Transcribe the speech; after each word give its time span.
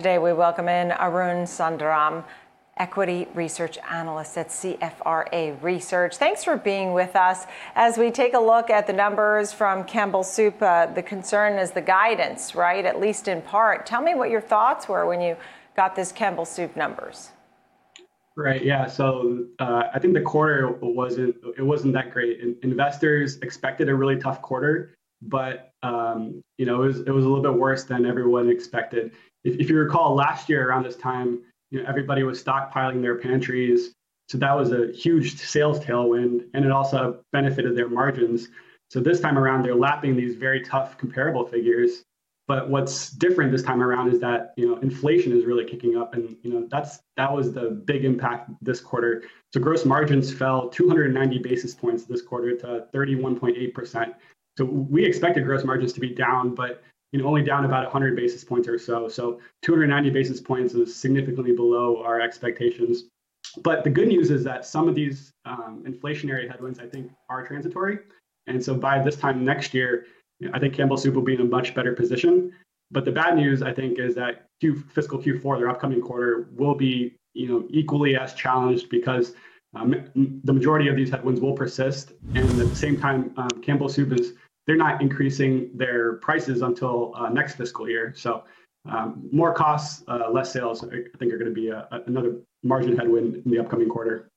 Today, 0.00 0.18
we 0.18 0.32
welcome 0.32 0.68
in 0.68 0.92
Arun 0.92 1.44
Sundaram, 1.44 2.22
equity 2.76 3.26
research 3.34 3.78
analyst 3.90 4.38
at 4.38 4.46
CFRA 4.46 5.60
Research. 5.60 6.18
Thanks 6.18 6.44
for 6.44 6.56
being 6.56 6.92
with 6.92 7.16
us. 7.16 7.46
As 7.74 7.98
we 7.98 8.12
take 8.12 8.34
a 8.34 8.38
look 8.38 8.70
at 8.70 8.86
the 8.86 8.92
numbers 8.92 9.52
from 9.52 9.82
Campbell 9.82 10.22
Soup, 10.22 10.54
uh, 10.62 10.86
the 10.86 11.02
concern 11.02 11.58
is 11.58 11.72
the 11.72 11.80
guidance, 11.80 12.54
right? 12.54 12.84
At 12.84 13.00
least 13.00 13.26
in 13.26 13.42
part. 13.42 13.86
Tell 13.86 14.00
me 14.00 14.14
what 14.14 14.30
your 14.30 14.40
thoughts 14.40 14.88
were 14.88 15.04
when 15.04 15.20
you 15.20 15.36
got 15.74 15.96
this 15.96 16.12
Campbell 16.12 16.44
Soup 16.44 16.76
numbers. 16.76 17.30
Right. 18.36 18.64
Yeah. 18.64 18.86
So 18.86 19.46
uh, 19.58 19.88
I 19.92 19.98
think 19.98 20.14
the 20.14 20.20
quarter 20.20 20.78
wasn't 20.80 21.34
it 21.56 21.62
wasn't 21.62 21.94
that 21.94 22.12
great. 22.12 22.38
investors 22.62 23.38
expected 23.38 23.88
a 23.88 23.96
really 23.96 24.16
tough 24.16 24.42
quarter, 24.42 24.94
but 25.22 25.72
um, 25.82 26.40
you 26.56 26.66
know 26.66 26.82
it 26.82 26.86
was 26.86 27.00
it 27.00 27.10
was 27.10 27.24
a 27.24 27.28
little 27.28 27.42
bit 27.42 27.54
worse 27.54 27.82
than 27.82 28.06
everyone 28.06 28.48
expected. 28.48 29.10
If, 29.48 29.60
if 29.60 29.70
you 29.70 29.76
recall, 29.76 30.14
last 30.14 30.48
year 30.48 30.68
around 30.68 30.84
this 30.84 30.96
time, 30.96 31.40
you 31.70 31.80
know 31.82 31.88
everybody 31.88 32.22
was 32.22 32.42
stockpiling 32.42 33.02
their 33.02 33.16
pantries, 33.16 33.94
so 34.28 34.38
that 34.38 34.52
was 34.52 34.72
a 34.72 34.92
huge 34.92 35.38
sales 35.38 35.80
tailwind, 35.80 36.44
and 36.54 36.64
it 36.64 36.70
also 36.70 37.20
benefited 37.32 37.76
their 37.76 37.88
margins. 37.88 38.48
So 38.90 39.00
this 39.00 39.20
time 39.20 39.38
around, 39.38 39.64
they're 39.64 39.74
lapping 39.74 40.16
these 40.16 40.34
very 40.34 40.62
tough 40.62 40.96
comparable 40.98 41.46
figures, 41.46 42.04
but 42.46 42.68
what's 42.70 43.10
different 43.10 43.52
this 43.52 43.62
time 43.62 43.82
around 43.82 44.12
is 44.12 44.20
that 44.20 44.52
you 44.56 44.66
know 44.66 44.76
inflation 44.78 45.32
is 45.32 45.44
really 45.44 45.64
kicking 45.64 45.96
up, 45.96 46.14
and 46.14 46.36
you 46.42 46.52
know 46.52 46.66
that's 46.70 47.00
that 47.16 47.32
was 47.32 47.52
the 47.52 47.70
big 47.86 48.04
impact 48.04 48.50
this 48.60 48.80
quarter. 48.80 49.22
So 49.54 49.60
gross 49.60 49.84
margins 49.84 50.32
fell 50.32 50.68
290 50.68 51.38
basis 51.38 51.74
points 51.74 52.04
this 52.04 52.22
quarter 52.22 52.56
to 52.58 52.86
31.8 52.94 53.74
percent. 53.74 54.14
So 54.58 54.64
we 54.64 55.04
expected 55.04 55.44
gross 55.44 55.64
margins 55.64 55.92
to 55.92 56.00
be 56.00 56.10
down, 56.10 56.54
but 56.54 56.82
you 57.12 57.20
know 57.20 57.26
only 57.26 57.42
down 57.42 57.64
about 57.64 57.84
100 57.84 58.16
basis 58.16 58.44
points 58.44 58.68
or 58.68 58.78
so. 58.78 59.08
So 59.08 59.40
290 59.62 60.10
basis 60.10 60.40
points 60.40 60.74
is 60.74 60.94
significantly 60.94 61.52
below 61.52 62.02
our 62.02 62.20
expectations. 62.20 63.04
But 63.62 63.82
the 63.82 63.90
good 63.90 64.08
news 64.08 64.30
is 64.30 64.44
that 64.44 64.66
some 64.66 64.88
of 64.88 64.94
these 64.94 65.32
um, 65.44 65.82
inflationary 65.86 66.50
headwinds, 66.50 66.78
I 66.78 66.86
think, 66.86 67.10
are 67.30 67.46
transitory. 67.46 67.98
And 68.46 68.62
so 68.62 68.74
by 68.74 69.02
this 69.02 69.16
time 69.16 69.44
next 69.44 69.72
year, 69.72 70.06
I 70.52 70.58
think 70.58 70.74
Campbell 70.74 70.96
Soup 70.96 71.14
will 71.14 71.22
be 71.22 71.34
in 71.34 71.40
a 71.40 71.44
much 71.44 71.74
better 71.74 71.94
position. 71.94 72.52
But 72.90 73.04
the 73.04 73.12
bad 73.12 73.36
news, 73.36 73.62
I 73.62 73.72
think, 73.72 73.98
is 73.98 74.14
that 74.14 74.46
Q, 74.60 74.82
fiscal 74.94 75.18
Q4, 75.18 75.58
their 75.58 75.68
upcoming 75.68 76.00
quarter, 76.00 76.48
will 76.56 76.74
be 76.74 77.14
you 77.34 77.48
know 77.48 77.66
equally 77.70 78.16
as 78.16 78.34
challenged 78.34 78.88
because 78.88 79.34
um, 79.74 80.40
the 80.44 80.52
majority 80.52 80.88
of 80.88 80.96
these 80.96 81.10
headwinds 81.10 81.40
will 81.40 81.52
persist, 81.52 82.12
and 82.34 82.48
at 82.48 82.68
the 82.68 82.76
same 82.76 82.98
time, 82.98 83.32
um, 83.36 83.50
Campbell 83.62 83.88
Soup 83.88 84.12
is 84.18 84.32
they're 84.68 84.76
not 84.76 85.00
increasing 85.00 85.70
their 85.74 86.16
prices 86.16 86.60
until 86.60 87.12
uh, 87.16 87.30
next 87.30 87.54
fiscal 87.54 87.88
year. 87.88 88.12
So 88.14 88.44
um, 88.84 89.26
more 89.32 89.52
costs, 89.52 90.04
uh, 90.08 90.30
less 90.30 90.52
sales, 90.52 90.84
I 90.84 90.88
think 91.18 91.32
are 91.32 91.38
going 91.38 91.52
to 91.52 91.54
be 91.54 91.70
a, 91.70 91.88
another 92.06 92.36
margin 92.62 92.96
headwind 92.96 93.42
in 93.46 93.50
the 93.50 93.58
upcoming 93.58 93.88
quarter. 93.88 94.30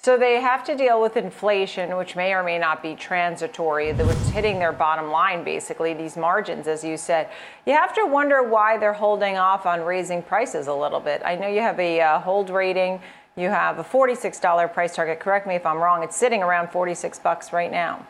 So 0.00 0.16
they 0.16 0.40
have 0.40 0.62
to 0.64 0.76
deal 0.76 1.02
with 1.02 1.16
inflation, 1.16 1.96
which 1.96 2.14
may 2.14 2.32
or 2.32 2.44
may 2.44 2.60
not 2.60 2.80
be 2.80 2.94
transitory, 2.94 3.90
that's 3.90 4.28
hitting 4.28 4.60
their 4.60 4.70
bottom 4.70 5.10
line, 5.10 5.42
basically, 5.42 5.92
these 5.94 6.16
margins, 6.16 6.68
as 6.68 6.84
you 6.84 6.96
said. 6.96 7.28
You 7.66 7.72
have 7.72 7.92
to 7.94 8.06
wonder 8.06 8.44
why 8.44 8.78
they're 8.78 8.92
holding 8.92 9.36
off 9.36 9.66
on 9.66 9.80
raising 9.80 10.22
prices 10.22 10.68
a 10.68 10.72
little 10.72 11.00
bit. 11.00 11.22
I 11.24 11.34
know 11.34 11.48
you 11.48 11.60
have 11.60 11.80
a 11.80 12.00
uh, 12.00 12.20
hold 12.20 12.50
rating, 12.50 13.00
you 13.36 13.48
have 13.48 13.80
a 13.80 13.84
$46 13.84 14.72
price 14.72 14.94
target. 14.94 15.18
Correct 15.18 15.48
me 15.48 15.56
if 15.56 15.66
I'm 15.66 15.78
wrong. 15.78 16.04
It's 16.04 16.16
sitting 16.16 16.44
around 16.44 16.70
46 16.70 17.18
bucks 17.18 17.52
right 17.52 17.72
now. 17.72 18.06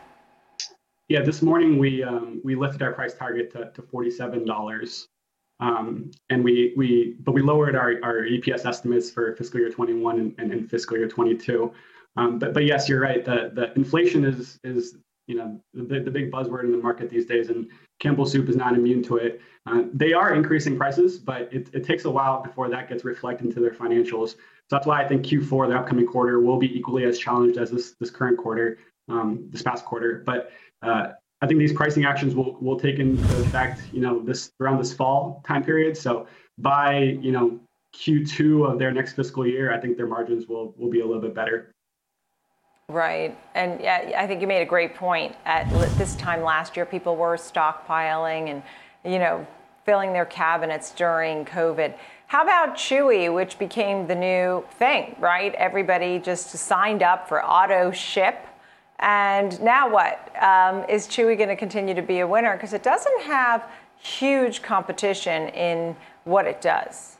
Yeah, 1.09 1.23
this 1.23 1.41
morning 1.41 1.79
we 1.79 2.03
um, 2.03 2.39
we 2.43 2.55
lifted 2.55 2.83
our 2.83 2.93
price 2.93 3.15
target 3.15 3.51
to, 3.53 3.71
to 3.73 3.81
$47. 3.81 5.07
Um, 5.59 6.11
and 6.29 6.43
we 6.43 6.73
we 6.77 7.15
but 7.21 7.31
we 7.31 7.41
lowered 7.41 7.75
our, 7.75 7.95
our 8.03 8.21
EPS 8.21 8.63
estimates 8.63 9.09
for 9.09 9.35
fiscal 9.35 9.59
year 9.59 9.71
21 9.71 10.19
and, 10.19 10.35
and, 10.37 10.51
and 10.53 10.69
fiscal 10.69 10.97
year 10.97 11.07
22. 11.07 11.73
Um, 12.15 12.37
but 12.37 12.53
but 12.53 12.63
yes, 12.63 12.87
you're 12.87 13.01
right. 13.01 13.25
The 13.25 13.49
the 13.55 13.73
inflation 13.73 14.23
is 14.23 14.59
is 14.63 14.97
you 15.25 15.35
know 15.35 15.59
the, 15.73 15.99
the 15.99 16.11
big 16.11 16.31
buzzword 16.31 16.65
in 16.65 16.71
the 16.71 16.77
market 16.77 17.09
these 17.09 17.25
days, 17.25 17.49
and 17.49 17.67
Campbell 17.99 18.27
Soup 18.27 18.47
is 18.47 18.55
not 18.55 18.75
immune 18.75 19.01
to 19.03 19.17
it. 19.17 19.41
Uh, 19.65 19.85
they 19.91 20.13
are 20.13 20.35
increasing 20.35 20.77
prices, 20.77 21.17
but 21.17 21.51
it, 21.51 21.69
it 21.73 21.83
takes 21.83 22.05
a 22.05 22.09
while 22.09 22.43
before 22.43 22.69
that 22.69 22.87
gets 22.87 23.03
reflected 23.03 23.47
into 23.47 23.59
their 23.59 23.71
financials. 23.71 24.29
So 24.29 24.75
that's 24.75 24.85
why 24.85 25.03
I 25.03 25.07
think 25.07 25.25
Q4, 25.25 25.69
the 25.69 25.77
upcoming 25.77 26.05
quarter, 26.05 26.39
will 26.39 26.57
be 26.57 26.77
equally 26.77 27.05
as 27.05 27.17
challenged 27.17 27.57
as 27.57 27.71
this 27.71 27.95
this 27.99 28.11
current 28.11 28.37
quarter, 28.37 28.77
um, 29.07 29.47
this 29.49 29.63
past 29.63 29.85
quarter. 29.85 30.21
But 30.25 30.51
Uh, 30.81 31.09
I 31.41 31.47
think 31.47 31.59
these 31.59 31.73
pricing 31.73 32.05
actions 32.05 32.35
will 32.35 32.57
will 32.59 32.79
take 32.79 32.99
into 32.99 33.23
effect, 33.41 33.81
you 33.93 34.01
know, 34.01 34.21
this 34.21 34.51
around 34.59 34.77
this 34.77 34.93
fall 34.93 35.41
time 35.47 35.63
period. 35.63 35.95
So 35.97 36.27
by 36.57 37.17
you 37.21 37.31
know 37.31 37.59
Q2 37.95 38.71
of 38.71 38.79
their 38.79 38.91
next 38.91 39.13
fiscal 39.13 39.47
year, 39.47 39.73
I 39.73 39.79
think 39.79 39.97
their 39.97 40.07
margins 40.07 40.47
will 40.47 40.73
will 40.77 40.89
be 40.89 40.99
a 40.99 41.05
little 41.05 41.21
bit 41.21 41.33
better. 41.33 41.73
Right, 42.89 43.37
and 43.53 43.79
yeah, 43.79 44.13
I 44.17 44.25
think 44.25 44.41
you 44.41 44.47
made 44.47 44.61
a 44.61 44.65
great 44.65 44.95
point. 44.95 45.35
At 45.45 45.69
this 45.97 46.15
time 46.15 46.41
last 46.41 46.75
year, 46.75 46.85
people 46.85 47.15
were 47.15 47.37
stockpiling 47.37 48.49
and 48.49 48.63
you 49.05 49.19
know 49.19 49.45
filling 49.85 50.11
their 50.11 50.25
cabinets 50.25 50.91
during 50.91 51.45
COVID. 51.45 51.95
How 52.27 52.43
about 52.43 52.75
Chewy, 52.75 53.33
which 53.33 53.57
became 53.57 54.07
the 54.07 54.15
new 54.15 54.63
thing, 54.77 55.15
right? 55.19 55.53
Everybody 55.55 56.19
just 56.19 56.49
signed 56.49 57.01
up 57.01 57.27
for 57.27 57.43
auto 57.43 57.91
ship 57.91 58.45
and 58.99 59.59
now 59.61 59.89
what? 59.89 60.31
Um, 60.43 60.83
is 60.89 61.07
Chewy 61.07 61.37
going 61.37 61.49
to 61.49 61.55
continue 61.55 61.93
to 61.93 62.01
be 62.01 62.19
a 62.19 62.27
winner? 62.27 62.53
Because 62.53 62.73
it 62.73 62.83
doesn't 62.83 63.21
have 63.21 63.69
huge 63.97 64.61
competition 64.61 65.49
in 65.49 65.95
what 66.25 66.45
it 66.45 66.61
does. 66.61 67.17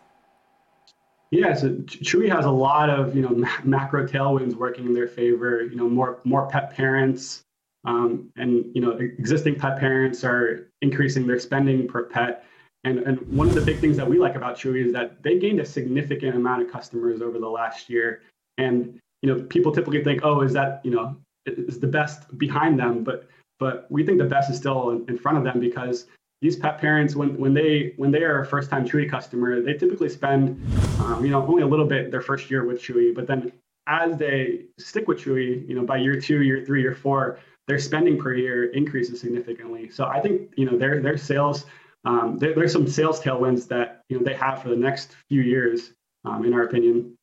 Yeah, 1.31 1.53
so 1.53 1.69
Chewy 1.69 2.29
has 2.33 2.45
a 2.45 2.51
lot 2.51 2.89
of 2.89 3.15
you 3.15 3.21
know 3.21 3.47
macro 3.63 4.07
tailwinds 4.07 4.55
working 4.55 4.85
in 4.85 4.93
their 4.93 5.07
favor. 5.07 5.63
You 5.63 5.75
know, 5.75 5.87
more 5.87 6.19
more 6.23 6.47
pet 6.47 6.75
parents, 6.75 7.43
um, 7.85 8.29
and 8.35 8.65
you 8.73 8.81
know 8.81 8.91
existing 8.91 9.55
pet 9.55 9.79
parents 9.79 10.23
are 10.23 10.69
increasing 10.81 11.27
their 11.27 11.39
spending 11.39 11.87
per 11.87 12.03
pet. 12.03 12.45
And 12.83 12.99
and 12.99 13.19
one 13.27 13.47
of 13.47 13.53
the 13.53 13.61
big 13.61 13.79
things 13.79 13.95
that 13.97 14.09
we 14.09 14.17
like 14.17 14.35
about 14.35 14.57
Chewy 14.57 14.85
is 14.85 14.93
that 14.93 15.21
they 15.21 15.37
gained 15.37 15.59
a 15.59 15.65
significant 15.65 16.35
amount 16.35 16.63
of 16.63 16.71
customers 16.71 17.21
over 17.21 17.37
the 17.37 17.49
last 17.49 17.89
year. 17.89 18.21
And 18.57 18.99
you 19.21 19.31
know, 19.33 19.43
people 19.43 19.71
typically 19.71 20.03
think, 20.03 20.21
oh, 20.23 20.41
is 20.41 20.53
that 20.53 20.81
you 20.83 20.91
know 20.91 21.15
is 21.57 21.79
the 21.79 21.87
best 21.87 22.37
behind 22.37 22.79
them, 22.79 23.03
but 23.03 23.27
but 23.59 23.87
we 23.89 24.05
think 24.05 24.19
the 24.19 24.25
best 24.25 24.49
is 24.49 24.57
still 24.57 24.91
in, 24.91 25.17
front 25.17 25.37
of 25.37 25.43
them 25.43 25.59
because 25.59 26.05
these 26.41 26.55
pet 26.55 26.77
parents, 26.77 27.15
when 27.15 27.37
when 27.37 27.53
they 27.53 27.93
when 27.97 28.11
they 28.11 28.23
are 28.23 28.41
a 28.41 28.45
first 28.45 28.69
time 28.69 28.87
Chewy 28.87 29.09
customer, 29.09 29.61
they 29.61 29.73
typically 29.73 30.09
spend 30.09 30.61
um, 30.99 31.23
you 31.23 31.31
know 31.31 31.45
only 31.45 31.63
a 31.63 31.67
little 31.67 31.87
bit 31.87 32.11
their 32.11 32.21
first 32.21 32.49
year 32.49 32.65
with 32.65 32.81
Chewy, 32.81 33.13
but 33.13 33.27
then 33.27 33.51
as 33.87 34.17
they 34.17 34.65
stick 34.77 35.07
with 35.07 35.19
Chewy, 35.19 35.67
you 35.67 35.75
know 35.75 35.83
by 35.83 35.97
year 35.97 36.19
two, 36.19 36.41
year 36.41 36.63
three, 36.65 36.81
year 36.81 36.95
four, 36.95 37.39
their 37.67 37.79
spending 37.79 38.17
per 38.17 38.33
year 38.33 38.71
increases 38.71 39.19
significantly. 39.19 39.89
So 39.89 40.05
I 40.05 40.19
think 40.19 40.53
you 40.55 40.69
know 40.69 40.77
their 40.77 41.01
their 41.01 41.17
sales 41.17 41.65
um, 42.05 42.37
there, 42.37 42.53
there's 42.53 42.71
some 42.71 42.87
sales 42.87 43.19
tailwinds 43.21 43.67
that 43.67 44.01
you 44.09 44.17
know 44.17 44.23
they 44.23 44.33
have 44.33 44.61
for 44.61 44.69
the 44.69 44.75
next 44.75 45.15
few 45.27 45.41
years, 45.41 45.93
um, 46.25 46.45
in 46.45 46.53
our 46.53 46.63
opinion. 46.63 47.15